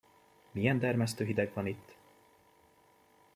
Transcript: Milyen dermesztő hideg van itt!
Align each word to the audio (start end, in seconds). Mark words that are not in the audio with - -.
Milyen 0.51 0.79
dermesztő 0.79 1.25
hideg 1.25 1.53
van 1.53 1.65
itt! 1.65 1.95